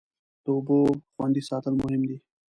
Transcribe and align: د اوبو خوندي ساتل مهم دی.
د 0.43 0.45
اوبو 0.55 0.77
خوندي 1.13 1.41
ساتل 1.49 1.73
مهم 1.81 2.01
دی. 2.09 2.17